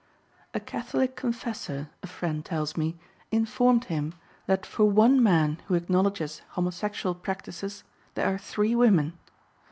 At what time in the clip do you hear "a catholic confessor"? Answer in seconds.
0.55-1.91